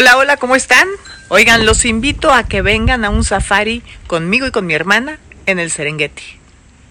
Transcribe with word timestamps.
Hola, 0.00 0.16
hola, 0.16 0.36
¿cómo 0.36 0.54
están? 0.54 0.86
Oigan, 1.26 1.66
los 1.66 1.84
invito 1.84 2.32
a 2.32 2.44
que 2.44 2.62
vengan 2.62 3.04
a 3.04 3.10
un 3.10 3.24
safari 3.24 3.82
conmigo 4.06 4.46
y 4.46 4.52
con 4.52 4.64
mi 4.64 4.72
hermana 4.74 5.18
en 5.46 5.58
el 5.58 5.72
Serengeti. 5.72 6.22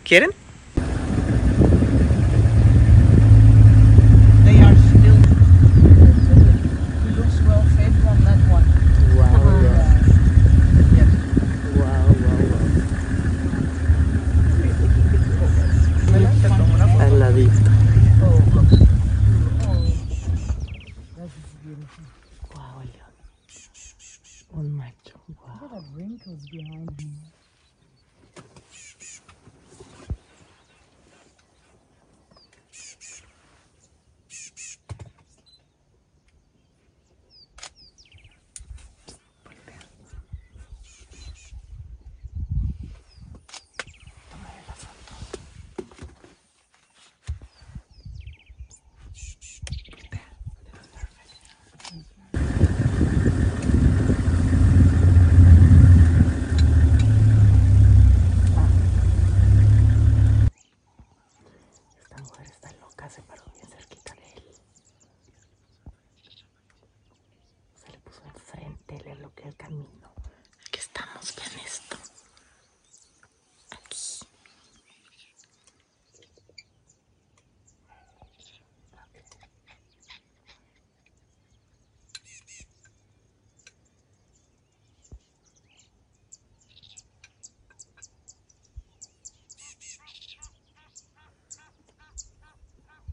¿Quieren? 0.04 0.32
They 4.44 4.60
are 4.62 4.76
still. 4.76 5.16
He 7.06 7.16
looks 7.16 7.40
well 7.48 7.64
fed 7.78 7.94
from 8.04 8.18
that 8.26 8.40
one. 8.52 8.66
Wow, 9.16 9.64
Yes. 10.94 11.08
Al 17.00 17.20
ladito. 17.20 17.72
Oh, 18.22 18.42
look. 18.54 18.66
Oh, 19.64 19.86
that 21.16 21.26
is 21.26 21.52
beautiful. 21.64 22.04
Wow, 22.56 22.82
león. 22.84 23.14
Un 24.52 24.72
macho. 24.72 25.20
Wow. 25.28 25.60
Look 25.62 25.74
at 25.74 25.84
the 25.84 25.96
wrinkles 25.96 26.44
behind 26.52 27.00
him. 27.00 27.14
Esta 62.02 62.18
mujer 62.22 62.46
está 62.48 62.72
loca, 62.74 63.10
se 63.10 63.22
paró 63.24 63.44
bien 63.54 63.68
cerquita 63.70 64.14
de 64.14 64.32
él. 64.34 64.44
Se 67.76 67.92
le 67.92 67.98
puso 68.00 68.22
enfrente, 68.26 69.00
le 69.04 69.16
bloqueó 69.16 69.48
el 69.48 69.56
camino. 69.56 70.12
Aquí 70.68 70.80
estamos, 70.80 71.36
vean 71.36 71.66
esto. 71.66 71.98
Aquí. 73.72 73.98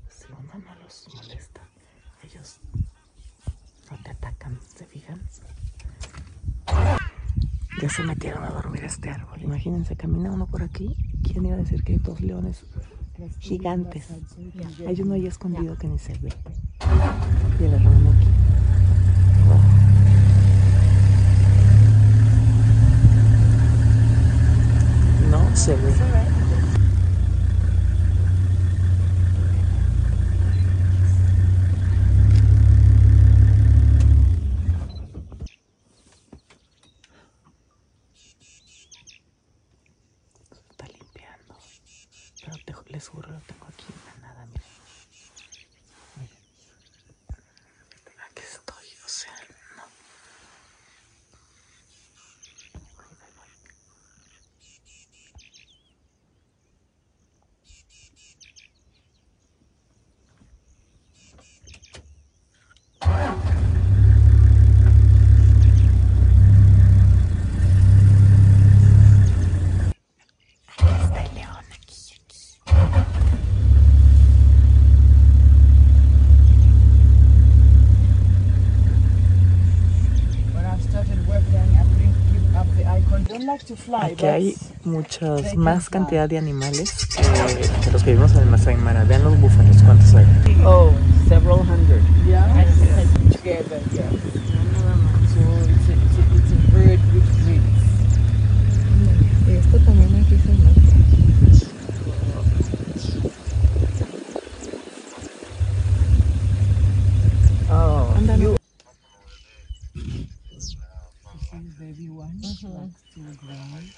Si 0.09 0.33
uno 0.33 0.55
no 0.65 0.75
los 0.77 1.09
molesta, 1.15 1.61
ellos 2.23 2.57
no 3.91 3.99
te 4.03 4.11
atacan, 4.11 4.59
¿se 4.77 4.87
fijan? 4.87 5.21
Ya 7.85 7.91
se 7.91 8.03
metieron 8.03 8.43
a 8.43 8.49
dormir 8.49 8.83
este 8.83 9.11
árbol. 9.11 9.43
Imagínense, 9.43 9.95
camina 9.95 10.31
uno 10.31 10.47
por 10.47 10.63
aquí. 10.63 10.97
¿Quién 11.23 11.45
iba 11.45 11.57
a 11.57 11.59
decir 11.59 11.85
que 11.85 11.93
hay 11.93 11.99
dos 11.99 12.19
leones 12.19 12.65
gigantes? 13.41 14.09
Hay 14.89 15.03
uno 15.03 15.13
ahí 15.13 15.27
escondido 15.27 15.77
que 15.77 15.89
ni 15.89 15.99
se 15.99 16.15
ve. 16.15 16.31
Y 17.61 17.65
el 17.65 17.75
aquí. 17.75 17.85
No 25.31 25.55
se 25.55 25.77
ve. 25.77 26.34
Les 42.95 43.09
juro, 43.09 43.29
lo 43.29 43.41
tengo 43.41 43.67
aquí 43.67 43.93
Aquí 83.55 84.27
hay 84.27 84.57
muchas 84.85 85.55
más 85.55 85.89
cantidad 85.89 86.29
de 86.29 86.39
animales 86.39 86.93
que, 87.17 87.23
que 87.85 87.91
los 87.93 88.03
que 88.03 88.11
vivimos 88.11 88.33
en 88.33 88.39
el 88.39 88.47
Masai 88.47 88.75
Mara. 88.77 89.05
Vean 89.05 89.23
los 89.23 89.41
búfalos, 89.41 89.81
¿cuántos 89.85 90.13
hay? 90.15 90.27
oh, 90.65 90.91
several 91.29 91.61
hundred. 91.61 92.03
Yeah, 92.27 92.65
together. 93.31 93.81
Yeah. 93.93 94.11
So 94.11 95.41
it's 95.71 95.89
a, 95.89 95.93
it's 95.93 96.19
a, 96.19 96.23
it's 96.35 96.51
a 96.51 96.57
bird 96.73 97.01
which 97.15 97.31
breeds. 97.45 97.65
Esto 99.47 99.79
también 99.85 100.15
aquí 100.17 100.37
se 100.37 100.53
nota. 100.59 100.81
Oh, 107.71 108.15
Ándale. 108.17 108.43
you. 108.43 108.57
This 110.53 110.75
is 110.75 110.77
baby 111.79 112.09
one, 112.09 112.41
like 112.43 112.57
still 112.57 112.91
growing. 113.41 113.91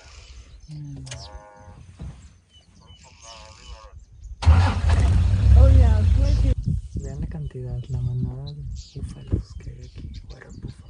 Mm. 0.73 1.07
Oh 5.59 5.69
yeah, 5.79 6.03
like 6.21 6.45
it. 6.45 6.57
Vean 7.03 7.21
la 7.21 7.27
cantidad, 7.27 7.81
la 7.89 8.01
manada 8.01 8.53
de 8.53 8.63
búfalos 8.95 9.55
que 9.63 9.71
hay 9.71 9.81
aquí. 9.87 10.21
Fuera 10.29 10.49
búfalo. 10.51 10.87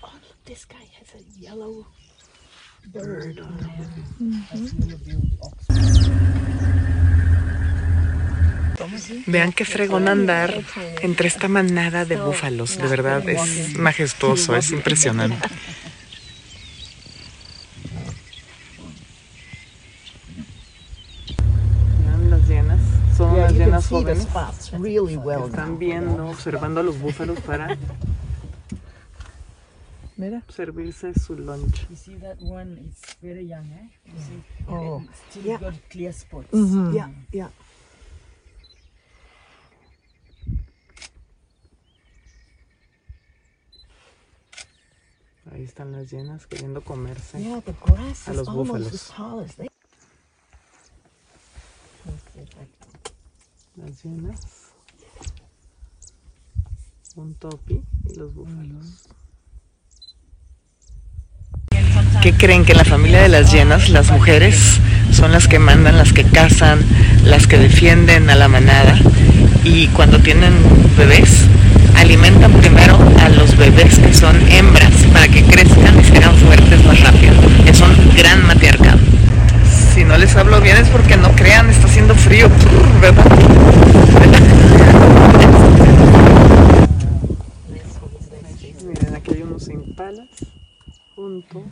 Oh, 0.00 0.12
look, 0.14 0.37
this 0.48 0.64
guy 0.64 0.88
has 0.98 1.14
a 1.14 1.22
yellow 1.38 1.84
bird 2.86 3.38
on 3.38 3.52
him. 3.58 3.74
Vean 9.26 9.52
qué 9.52 9.66
fregón 9.66 10.08
andar 10.08 10.64
entre 11.02 11.28
esta 11.28 11.48
manada 11.48 12.06
de 12.06 12.16
búfalos. 12.16 12.78
De 12.78 12.86
verdad 12.86 13.28
es 13.28 13.76
majestuoso, 13.76 14.56
es 14.56 14.70
impresionante. 14.70 15.48
Vean 22.06 22.30
las 22.30 22.48
llenas, 22.48 22.80
son 23.18 23.36
las 23.36 23.52
llenas 23.52 23.86
jóvenes. 23.86 24.22
spots 24.22 24.70
really 24.72 25.16
well. 25.16 25.44
Están 25.44 25.78
viendo, 25.78 26.26
observando 26.28 26.80
a 26.80 26.82
los 26.82 26.98
búfalos 26.98 27.38
para 27.40 27.76
mira, 30.18 30.42
servirse 30.48 31.14
su 31.14 31.34
lunch. 31.36 31.86
You 31.88 31.96
see 31.96 32.16
that 32.16 32.38
one? 32.42 32.76
It's 32.86 33.16
very 33.22 33.46
young, 33.46 33.66
eh? 33.72 33.88
You 34.04 34.20
see, 34.20 34.42
Oh, 34.68 35.02
still 35.30 35.44
yeah. 35.46 35.58
got 35.60 35.74
clear 35.88 36.12
spots. 36.12 36.48
Yeah, 36.52 37.10
yeah. 37.32 37.50
Ahí 45.50 45.62
están 45.64 45.92
las 45.92 46.10
llenas 46.12 46.46
queriendo 46.46 46.82
comerse. 46.82 47.40
Yeah, 47.42 47.60
the 47.62 47.72
grass 47.72 48.28
A 48.28 48.32
is 48.32 48.36
los 48.36 48.48
búfalos. 48.52 49.12
Las 53.76 54.04
llenas. 54.04 54.72
Un 57.16 57.34
topi 57.34 57.82
y 58.04 58.14
los 58.14 58.34
búfalos. 58.34 59.08
And 59.08 59.17
sometimes 59.17 59.17
¿Qué 62.22 62.34
creen 62.34 62.64
que 62.64 62.74
la 62.74 62.84
familia 62.84 63.22
de 63.22 63.28
las 63.28 63.52
llenas 63.52 63.90
las 63.90 64.10
mujeres 64.10 64.80
son 65.12 65.30
las 65.30 65.46
que 65.46 65.60
mandan, 65.60 65.96
las 65.96 66.12
que 66.12 66.24
cazan, 66.24 66.80
las 67.22 67.46
que 67.46 67.58
defienden 67.58 68.28
a 68.28 68.34
la 68.34 68.48
manada? 68.48 68.98
Y 69.62 69.86
cuando 69.88 70.18
tienen 70.18 70.52
bebés, 70.96 71.44
alimentan 71.96 72.52
primero 72.54 72.98
a 73.20 73.28
los 73.28 73.56
bebés 73.56 74.00
que 74.00 74.12
son 74.12 74.36
hembras 74.50 74.92
para 75.12 75.28
que 75.28 75.44
crezcan 75.44 76.00
y 76.00 76.04
sean 76.04 76.34
fuertes 76.36 76.84
más 76.84 77.00
rápido. 77.02 77.34
Es 77.66 77.80
un 77.80 77.94
gran 78.16 78.44
matriarcado. 78.46 78.98
Si 79.94 80.02
no 80.02 80.18
les 80.18 80.34
hablo 80.34 80.60
bien 80.60 80.76
es 80.76 80.88
porque 80.88 81.16
no 81.16 81.30
crean, 81.36 81.70
está 81.70 81.86
haciendo 81.86 82.16
frío, 82.16 82.48
¿verdad? 83.00 83.24
Miren, 88.84 89.14
aquí 89.14 89.34
hay 89.34 89.42
unos 89.42 89.68
impalas 89.68 90.26
junto 91.14 91.64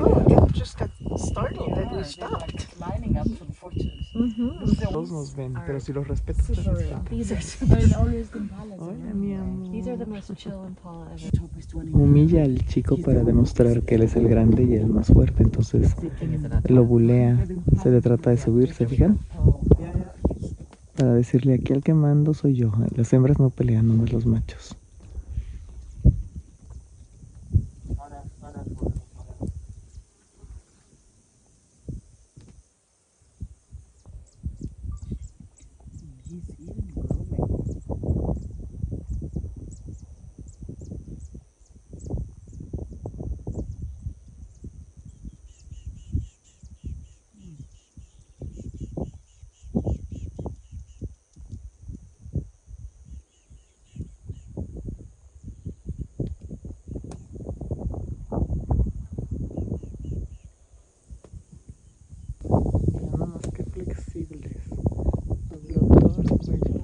oh, 0.00 0.24
it 0.28 0.52
just 0.52 0.78
got 0.78 0.90
startled 1.16 1.74
that 1.76 1.92
we 1.92 2.02
stopped. 2.04 2.66
lining 2.80 3.16
up 3.16 3.28
for 3.38 3.44
the 3.44 3.52
photos. 3.52 3.86
Todos 4.82 5.10
nos 5.10 5.36
ven, 5.36 5.54
pero 5.66 5.80
si 5.80 5.92
los 5.92 6.06
respeto, 6.08 6.40
ustedes 6.40 6.80
están. 6.80 7.04
These 7.04 7.34
are, 7.34 7.40
Hola, 8.78 9.14
mi 9.14 9.34
amor. 9.34 9.70
these 9.70 9.88
are 9.88 9.96
the 9.96 10.06
most 10.06 10.34
chill 10.36 10.64
impala 10.66 11.12
ever. 11.12 11.92
Humilla 11.92 12.44
al 12.44 12.64
chico 12.66 12.96
para 12.96 13.22
demostrar 13.22 13.82
que 13.82 13.96
él 13.96 14.02
es 14.02 14.16
el 14.16 14.28
grande 14.28 14.64
y 14.64 14.74
el 14.74 14.86
más 14.86 15.08
fuerte, 15.08 15.42
entonces 15.42 15.94
lo 16.68 16.84
bulea, 16.84 17.44
se 17.82 17.90
le 17.90 18.00
trata 18.00 18.30
de 18.30 18.36
subir, 18.36 18.72
¿se 18.72 18.86
fijan? 18.86 19.18
Para 20.96 21.14
decirle 21.14 21.54
aquí 21.54 21.72
al 21.72 21.82
que 21.82 21.94
mando 21.94 22.34
soy 22.34 22.54
yo, 22.54 22.72
las 22.94 23.12
hembras 23.12 23.38
no 23.38 23.50
pelean, 23.50 23.88
nomás 23.88 24.12
los 24.12 24.26
machos. 24.26 24.76
Vean 36.30 36.46
nomás 63.18 63.42
qué 63.54 63.64
flexibles. 63.64 64.62
Dobló 65.50 65.80
todo 65.88 66.22
el 66.22 66.28
cuello. 66.28 66.80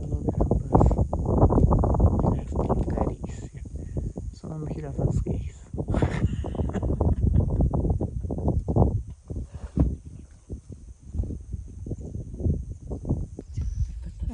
no 0.00 0.06
lo 0.06 0.20
dejan 0.20 0.48
paz. 0.48 0.86
Mira, 2.30 2.42
esto 2.42 2.62
lo 2.64 2.72
acaricia. 2.72 3.62
Son 4.32 4.66
jirafas 4.68 5.22
gays. 5.24 5.56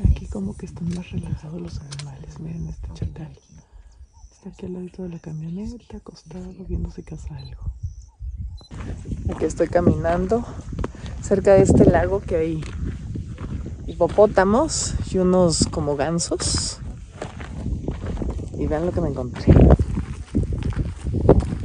Aquí 0.05 0.27
como 0.27 0.57
que 0.57 0.67
están 0.67 0.89
relajados 1.11 1.61
los 1.61 1.81
animales. 1.81 2.41
Miren 2.41 2.69
este 2.69 2.89
chacal. 2.95 3.39
Está 4.33 4.51
aquí 4.51 4.67
al 4.67 4.75
ladito 4.75 5.03
de 5.03 5.09
la 5.11 5.19
camioneta, 5.19 5.97
acostado, 5.97 6.53
viendo 6.69 6.91
si 6.91 7.03
caza 7.03 7.37
algo. 7.37 7.63
Aquí 9.35 9.45
estoy 9.45 9.69
caminando 9.69 10.45
cerca 11.23 11.55
de 11.55 11.63
este 11.63 11.85
lago 11.85 12.21
que 12.21 12.37
hay 12.37 12.65
hipopótamos 13.87 14.95
y 15.11 15.19
unos 15.19 15.67
como 15.71 15.97
gansos. 15.97 16.81
Y 18.59 18.67
vean 18.67 18.87
lo 18.87 18.93
que 18.93 19.01
me 19.01 19.09
encontré. 19.09 19.55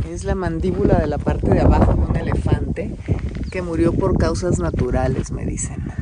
Es 0.09 0.23
la 0.23 0.35
mandíbula 0.35 0.99
de 0.99 1.07
la 1.07 1.17
parte 1.17 1.49
de 1.49 1.61
abajo 1.61 1.93
de 1.93 2.01
un 2.01 2.15
elefante 2.15 2.95
que 3.51 3.61
murió 3.61 3.93
por 3.93 4.17
causas 4.17 4.59
naturales, 4.59 5.31
me 5.31 5.45
dicen. 5.45 6.00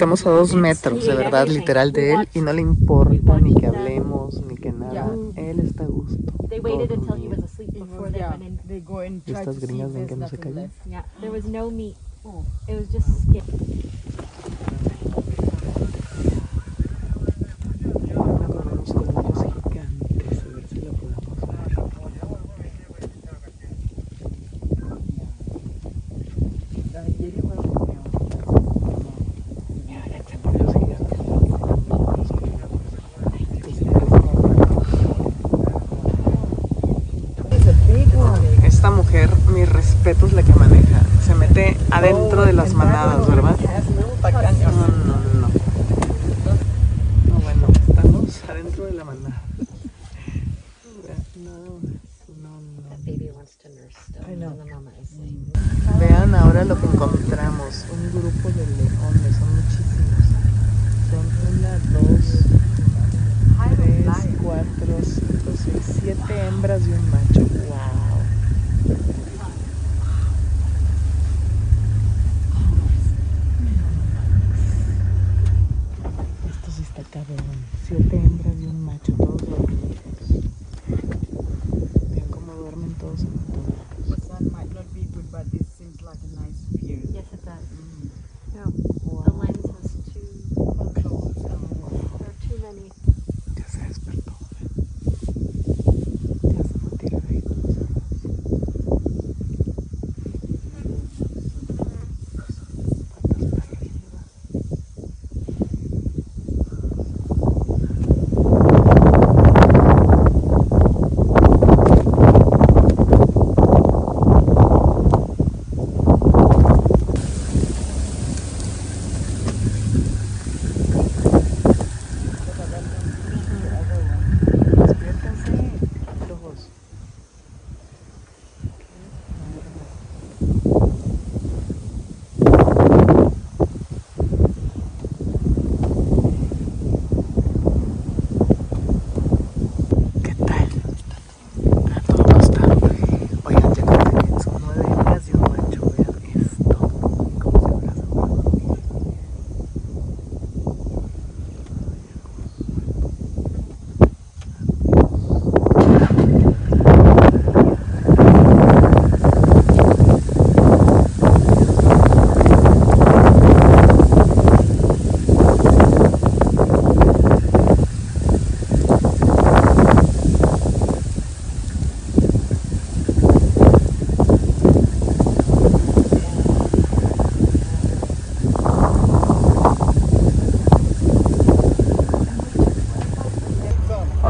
Estamos 0.00 0.26
a 0.26 0.30
dos 0.30 0.54
metros, 0.54 1.04
de 1.04 1.14
verdad, 1.14 1.46
literal 1.46 1.92
de 1.92 2.14
él, 2.14 2.28
y 2.32 2.40
no 2.40 2.54
le 2.54 2.62
importa 2.62 3.38
ni 3.38 3.52
que 3.54 3.66
hablemos, 3.66 4.40
ni 4.46 4.56
que 4.56 4.72
nada. 4.72 5.14
Él 5.36 5.60
está 5.60 5.84
a 5.84 5.88
gusto. 5.88 6.32
They 6.48 6.58
waited 6.58 6.88
todo 6.88 6.94
el 6.94 7.00
until 7.00 7.16
he 7.16 7.20
día. 7.20 7.28
was 7.36 7.44
asleep 7.44 7.70
before 7.74 8.10
they 8.10 8.20
Yeah, 8.20 8.30
went 8.30 8.42
in. 8.42 8.60
they 8.66 8.80
go 8.80 9.00
and 9.00 9.20
Y 9.26 9.32
try 9.32 9.44
to 9.44 9.50
estas 9.50 9.56
see 9.56 9.66
gringas 9.66 9.90
if 9.90 9.94
ven 9.96 10.06
que 10.06 10.16
no 10.16 10.26
se 10.26 10.36
nothing 10.38 10.54
callan. 10.54 10.70
Yeah, 10.88 11.04
there 11.20 11.30
was 11.30 11.44
no 11.44 11.70
meat. 11.70 11.96
It 12.66 12.76
was 12.76 12.88
just 12.90 13.08
skin. 13.28 13.42
Ahora 18.16 18.46
corremos 18.46 18.92
con 18.92 19.08
unos 19.08 19.38
gigantes, 19.44 20.42
a 20.42 20.54
ver 20.54 20.66
si 20.68 20.80
lo 20.80 20.92
podemos 20.92 21.36
ver. 21.48 22.70
Mira, 29.86 30.06
ya 30.06 30.22
se 30.28 30.38
por 30.38 30.54
los 30.60 30.72
gigantes. 30.74 31.18
Esta 38.64 38.90
mujer, 38.90 39.30
mi 39.52 39.64
respeto 39.64 40.26
es 40.26 40.32
la 40.32 40.42
que 40.42 40.52
maneja. 40.54 41.00
Se 41.24 41.34
mete 41.34 41.76
adentro 41.90 42.44
de 42.44 42.52
las 42.52 42.74
manadas, 42.74 43.26
¿verdad? 43.28 43.56
No, 43.58 44.70
no, 44.80 45.16
no. 45.40 45.48
No, 47.28 47.34
bueno, 47.40 47.66
estamos 47.88 48.42
adentro 48.48 48.84
de 48.84 48.92
la 48.92 49.04
manada. 49.04 49.42
No, 54.38 54.50
no, 54.50 54.64
no. 54.64 54.90
Vean 55.98 56.34
ahora 56.34 56.64
lo 56.64 56.80
que 56.80 56.86
encontramos. 56.86 57.84
Un 57.92 58.10
grupo 58.10 58.48
de 58.48 58.66
leones, 58.66 59.36
son 59.36 59.54
muchísimos. 59.56 60.24
Son 61.10 61.26
una, 61.50 61.72
dos, 61.92 62.24
tres, 63.76 64.06
cuatro, 64.42 64.92
cinco, 65.02 65.50
seis, 65.62 65.84
siete 66.00 66.46
hembras 66.46 66.82
y 66.86 66.92
un 66.92 67.10
macho. 67.10 67.40
Wow. 67.40 68.09
setembro. 77.90 78.49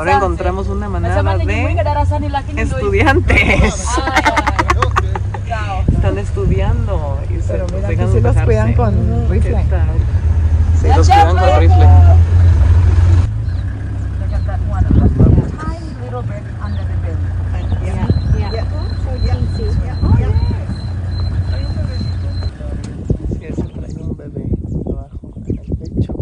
Ahora 0.01 0.17
encontramos 0.17 0.69
una 0.69 0.89
manada 0.89 1.37
de 1.37 1.77
estudiantes. 2.57 3.85
Están 5.93 6.17
estudiando 6.17 7.19
y 7.29 7.43
se 7.43 7.53
Pero 7.53 7.65
los 7.65 7.73
mira, 7.75 7.89
dejan 7.89 8.05
aquí 8.07 8.13
sí 8.17 8.21
los 8.23 8.35
bajarse. 8.35 8.45
cuidan 8.47 8.73
con 8.73 8.95
¿Qué 8.95 9.35
rifle. 9.35 9.65
Ya, 10.83 10.97
los 10.97 11.07
cuidan 11.07 11.37
con 11.37 11.61
rifle. 11.61 11.77
Look 14.17 14.33
at 14.33 14.47
that 14.47 14.61
one. 14.71 14.85
Tiny 15.61 15.91
little 16.03 16.23
bit 16.23 16.45
under 16.65 16.83
the 16.83 16.97
belly. 17.05 17.27
Sí, 23.29 23.45
ese 23.45 23.63
trae 23.63 23.95
un 24.03 24.17
bebé 24.17 24.45
abajo 24.91 25.33
en 25.47 25.59
el 25.59 25.77
pecho. 25.77 26.15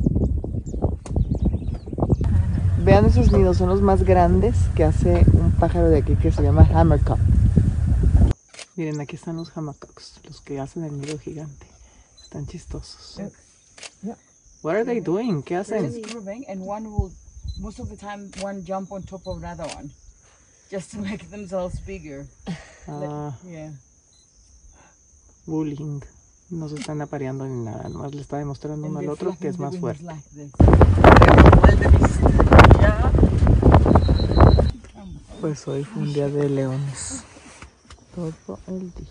Vean 3.01 3.11
esos 3.13 3.31
nidos, 3.31 3.59
son 3.59 3.69
los 3.69 3.81
más 3.81 4.03
grandes 4.03 4.57
que 4.75 4.83
hace 4.83 5.25
un 5.33 5.53
pájaro 5.53 5.89
de 5.89 5.99
aquí 5.99 6.17
que 6.17 6.33
se 6.33 6.43
llama 6.43 6.69
hammercock. 6.75 7.21
Miren, 8.75 9.01
aquí 9.01 9.15
están 9.15 9.37
los 9.37 9.57
hammercocks, 9.57 10.21
los 10.25 10.41
que 10.41 10.59
hacen 10.59 10.83
el 10.83 11.01
nido 11.01 11.17
gigante. 11.17 11.69
Están 12.21 12.49
chistosos. 12.49 13.21
What 14.65 14.75
are 14.75 14.85
they 14.85 14.99
doing? 15.01 15.45
¿Qué 15.45 15.55
hacen? 15.55 15.85
and 16.49 16.61
one 16.67 16.89
will, 16.89 17.13
most 17.61 17.79
of 17.79 17.89
the 17.89 17.97
time, 17.97 18.33
one 18.43 18.65
jump 18.67 18.91
on 18.91 19.05
top 19.05 19.25
of 19.29 19.39
another 19.39 19.69
one, 19.77 19.93
just 20.69 20.91
to 20.91 20.99
make 20.99 21.31
themselves 21.31 21.79
bigger. 21.87 22.27
Ah, 22.89 23.33
Yeah. 23.49 23.71
bullying. 25.47 26.03
No 26.51 26.69
se 26.69 26.75
están 26.75 27.01
apareando 27.01 27.47
ni 27.47 27.65
nada, 27.65 27.89
nomás 27.91 28.13
le 28.13 28.23
está 28.23 28.39
demostrando 28.39 28.89
uno 28.89 28.99
al 28.99 29.09
otro 29.09 29.37
que 29.39 29.47
es 29.47 29.59
más 29.61 29.79
fuerte. 29.79 30.03
Like 30.03 30.29
this. 30.35 30.51
Pues 35.41 35.69
hoy 35.69 35.85
fue 35.85 36.03
un 36.03 36.13
día 36.13 36.29
de 36.29 36.49
leones. 36.49 37.23
Todo 38.13 38.33
el 38.67 38.93
día. 38.93 39.07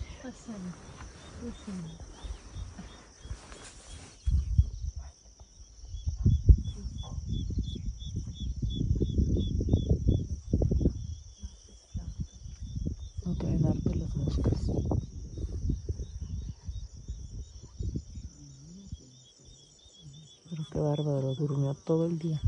No 13.24 13.34
traen 13.34 13.66
harto 13.66 13.94
las 13.94 14.16
moscas. 14.16 14.52
Pero 20.50 20.64
qué 20.70 20.78
bárbaro, 20.78 21.34
durmió 21.34 21.72
todo 21.72 22.04
el 22.04 22.18
día. 22.18 22.38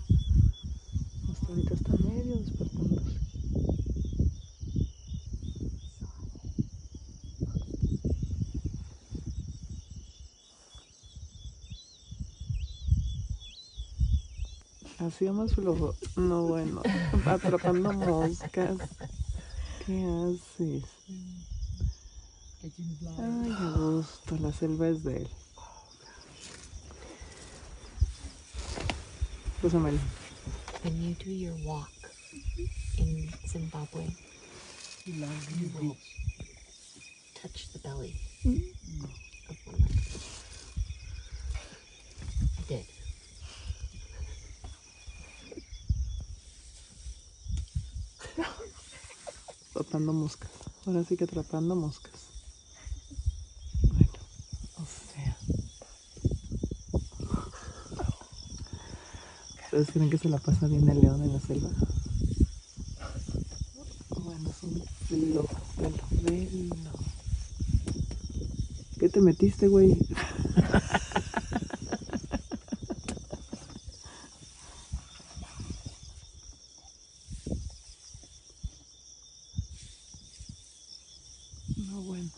Hacía 15.01 15.33
más 15.33 15.55
flojo. 15.55 15.95
No, 16.17 16.43
bueno. 16.45 16.83
Atrapando 17.27 17.93
moscas. 17.93 18.79
¿Qué 19.87 20.05
haces? 20.05 20.85
Ay, 23.19 23.53
a 23.59 23.77
gusto. 23.77 24.37
La 24.41 24.53
selva 24.53 24.89
es 24.89 25.03
de 25.03 25.17
él. 25.17 25.29
Pues 29.61 29.75
Amelia. 29.75 30.01
when 30.83 31.03
you 31.03 31.15
do 31.15 31.31
your 31.31 31.53
walk 31.65 31.91
in 32.99 33.29
Zimbabwe, 33.47 34.07
you 35.05 35.71
will 35.79 35.97
touch 37.35 37.71
the 37.73 37.79
belly 37.81 38.15
of 38.45 39.57
one 39.67 39.75
of 39.75 39.83
my 39.83 39.89
I 42.59 42.63
did. 42.69 42.87
Atrapando 50.01 50.13
moscas. 50.19 50.51
Ahora 50.87 51.05
sí 51.05 51.15
que 51.15 51.25
atrapando 51.25 51.77
moscas. 51.77 52.15
Bueno, 53.83 54.09
o 54.77 54.87
sea. 55.13 55.37
¿Ustedes 59.65 59.91
creen 59.91 60.09
que 60.09 60.17
se 60.17 60.31
la 60.31 60.39
pasa 60.39 60.69
bien 60.69 60.89
el 60.89 61.03
león 61.03 61.23
en 61.23 61.35
la 61.35 61.41
selva? 61.41 61.69
Bueno, 64.25 64.49
es 64.49 64.63
un 64.63 64.83
velo, 65.11 65.47
velo, 65.77 66.03
velo. 66.23 66.93
¿Qué 68.99 69.11
te 69.11 69.21
metiste, 69.21 69.69
güey? 69.69 69.99
No, 81.77 82.03
bueno. 82.03 82.31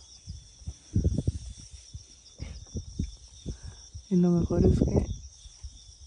Y 4.11 4.17
lo 4.17 4.31
mejor 4.53 4.71
es 4.71 4.79
que 4.79 5.07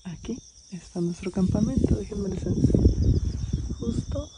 aquí 0.03 0.37
está 0.71 1.01
nuestro 1.01 1.31
campamento, 1.31 1.95
déjenme 1.95 2.29
les. 2.29 2.43
Justo 3.79 4.29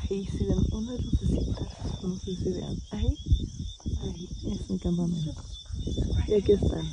ahí, 0.00 0.26
si 0.26 0.44
ven 0.46 0.64
una 0.72 0.92
lucecita, 0.92 1.68
no 2.02 2.16
sé 2.18 2.36
si 2.36 2.50
vean, 2.50 2.76
ahí, 2.92 3.16
ahí 4.02 4.28
es 4.52 4.70
mi 4.70 4.78
campamento. 4.78 5.34
Y 6.28 6.34
aquí 6.34 6.52
están. 6.52 6.86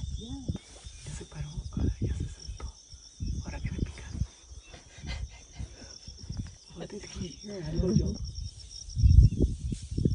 Ya 1.06 1.16
se 1.18 1.25
paró, 1.25 1.50
ahora 1.77 1.94
ya 2.01 2.18
se 2.18 2.24
sentó. 2.24 2.66
Ahora 3.46 3.60
que 3.62 3.72
me 3.72 3.77
pica. 3.77 4.04
What 6.77 6.89
did 6.89 7.04
he 7.04 7.27
hear? 7.27 7.63
Algo 7.63 7.94
yo. 7.94 8.08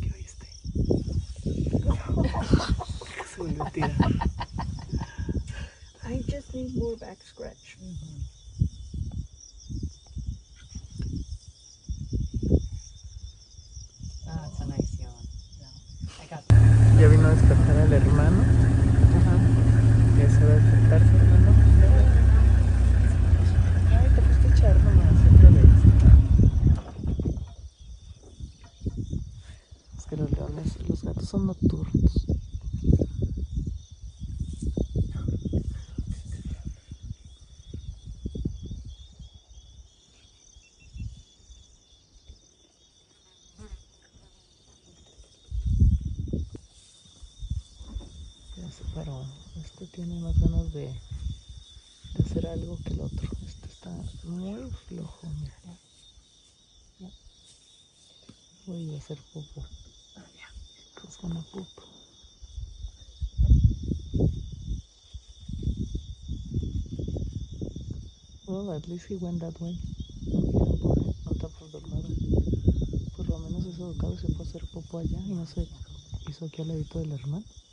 ¿Qué 0.00 0.12
oíste? 0.14 0.46
Se 3.34 3.40
volvió 3.40 3.64
a 3.64 3.70
tirar. 3.70 3.96
I 6.04 6.18
just 6.28 6.52
need 6.52 6.76
more 6.76 6.96
back 6.96 7.18
scratch. 7.22 7.76
Ah, 14.28 14.46
it's 14.46 14.60
a 14.60 14.66
nice 14.66 14.98
yawn. 15.00 15.24
I 16.20 16.26
got 16.26 16.42
Ya 17.00 17.08
vino 17.08 17.28
a 17.28 17.30
despertar 17.34 17.76
al 17.78 17.92
hermano. 17.92 18.44
Ya 20.18 20.28
se 20.28 20.44
va 20.44 20.52
a 20.52 20.56
despertar 20.56 21.00
su 21.00 21.16
hermano. 21.16 21.50
Ay, 23.90 24.08
te 24.14 24.20
fuiste 24.20 24.48
a 24.48 24.50
echar 24.54 24.76
nomás 24.84 25.18
otra 25.34 25.50
vez. 25.50 25.72
Es 29.96 30.04
que 30.06 30.16
los 30.16 30.30
leones, 30.32 30.88
los 30.88 31.02
gatos 31.04 31.28
son 31.28 31.46
nocturnos. 31.46 32.26
Ya 48.54 48.70
se 48.70 48.84
paró. 48.94 49.24
Tiene 49.90 50.20
más 50.20 50.38
ganas 50.38 50.72
de, 50.72 50.86
de 50.86 52.24
hacer 52.24 52.46
algo 52.46 52.78
que 52.84 52.94
el 52.94 53.00
otro. 53.00 53.28
Este 53.44 53.66
está 53.66 53.90
muy 54.22 54.70
flojo, 54.86 55.26
mira. 55.26 57.10
Voy 58.66 58.94
a 58.94 58.98
hacer 58.98 59.18
popo. 59.34 59.66
Pues 61.02 61.18
gonna 61.20 61.44
poop. 61.50 61.66
Well, 68.46 68.72
at 68.76 68.86
least 68.86 69.10
he 69.10 69.16
went 69.16 69.40
that 69.40 69.60
way. 69.60 69.78
No 70.26 70.40
quiero 71.32 71.48
por, 71.58 71.68
no 71.68 71.68
está 71.68 71.78
por 73.16 73.28
lo 73.28 73.38
menos 73.40 73.66
es 73.66 73.78
educado 73.78 74.16
se 74.16 74.28
fue 74.28 74.46
a 74.46 74.48
hacer 74.48 74.64
popo 74.68 74.98
allá 74.98 75.18
y 75.26 75.32
no 75.32 75.44
se 75.44 75.66
hizo 76.28 76.44
aquí 76.44 76.62
al 76.62 76.68
ladito 76.68 77.00
del 77.00 77.12
hermano. 77.12 77.44
He's 77.44 77.71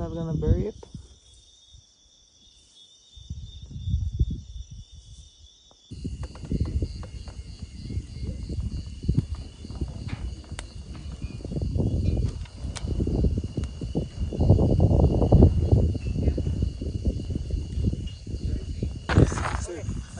not 0.00 0.14
gonna 0.14 0.32
bury 0.32 0.68
it. 0.68 0.74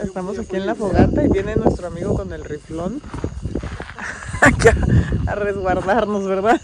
Estamos 0.03 0.39
aquí 0.39 0.57
en 0.57 0.67
la 0.67 0.75
fogata 0.75 1.23
y 1.25 1.29
viene 1.29 1.57
nuestro 1.57 1.87
amigo 1.87 2.15
con 2.15 2.33
el 2.35 2.45
riflón 2.45 3.01
aquí 4.43 4.69
a, 5.27 5.35
resguardarnos, 5.35 6.27
¿verdad? 6.27 6.61